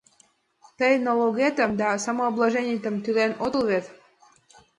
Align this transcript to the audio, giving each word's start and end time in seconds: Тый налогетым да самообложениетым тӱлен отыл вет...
Тый 0.79 0.93
налогетым 1.07 1.71
да 1.81 1.89
самообложениетым 2.03 2.95
тӱлен 3.03 3.31
отыл 3.45 3.63
вет... 3.69 3.85